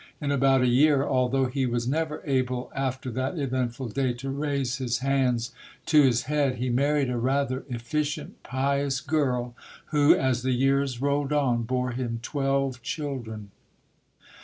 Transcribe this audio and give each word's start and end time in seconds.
In 0.19 0.31
about 0.31 0.63
a 0.63 0.67
year, 0.67 1.03
al 1.03 1.29
though 1.29 1.45
he 1.45 1.67
was 1.67 1.87
never 1.87 2.23
able 2.25 2.71
after 2.75 3.11
that 3.11 3.37
eventful 3.37 3.89
day 3.89 4.13
to 4.13 4.31
raise 4.31 4.77
his 4.77 4.97
hands 4.97 5.51
to 5.85 6.01
his 6.01 6.23
head, 6.23 6.55
he 6.55 6.71
married 6.71 7.11
a 7.11 7.19
rather 7.19 7.65
efficient, 7.69 8.41
pious 8.41 8.99
girl 8.99 9.55
who, 9.91 10.15
as 10.15 10.41
the 10.41 10.53
years 10.53 11.03
rolled 11.03 11.31
on, 11.31 11.61
bore 11.61 11.91
him 11.91 12.19
twelve 12.23 12.81
children. 12.81 13.51